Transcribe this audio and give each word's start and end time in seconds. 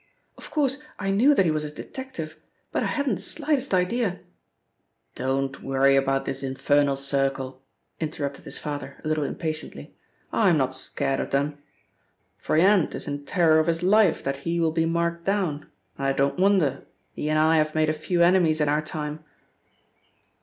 "Of 0.35 0.49
course, 0.49 0.79
I 0.97 1.11
knew 1.11 1.35
that 1.35 1.45
he 1.45 1.51
was 1.51 1.63
a 1.63 1.69
detective, 1.69 2.39
but 2.71 2.81
I 2.81 2.87
hadn't 2.87 3.13
the 3.13 3.21
slightest 3.21 3.71
idea" 3.71 4.21
"Don't 5.15 5.61
worry 5.61 5.95
about 5.95 6.25
this 6.25 6.41
infernal 6.41 6.95
circle," 6.95 7.61
interrupted 7.99 8.45
his 8.45 8.57
father 8.57 8.99
a 9.05 9.07
little 9.07 9.23
impatiently. 9.23 9.95
"I'm 10.33 10.57
not 10.57 10.73
scared 10.73 11.19
of 11.19 11.29
them. 11.29 11.59
Froyant 12.39 12.95
is 12.95 13.07
in 13.07 13.25
terror 13.27 13.59
of 13.59 13.67
his 13.67 13.83
life 13.83 14.23
that 14.23 14.37
he 14.37 14.59
will 14.59 14.71
be 14.71 14.87
marked 14.87 15.23
down. 15.25 15.69
And 15.99 16.07
I 16.07 16.13
don't 16.13 16.39
wonder. 16.39 16.87
He 17.13 17.29
and 17.29 17.37
I 17.37 17.57
have 17.57 17.75
made 17.75 17.89
a 17.89 17.93
few 17.93 18.23
enemies 18.23 18.59
in 18.59 18.67
our 18.67 18.81
time." 18.81 19.23